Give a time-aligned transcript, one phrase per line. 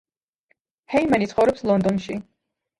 [0.95, 2.21] ჰეიმენი ცხოვრობს ლონდონში.